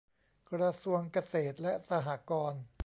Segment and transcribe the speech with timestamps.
[0.51, 2.61] กระทรวงเกษตรและสหกรณ์